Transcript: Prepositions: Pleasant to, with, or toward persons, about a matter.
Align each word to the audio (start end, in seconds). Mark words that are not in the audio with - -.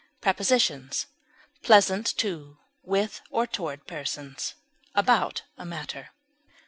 Prepositions: 0.19 1.05
Pleasant 1.61 2.07
to, 2.17 2.57
with, 2.81 3.21
or 3.29 3.45
toward 3.45 3.85
persons, 3.85 4.55
about 4.95 5.43
a 5.59 5.63
matter. 5.63 6.09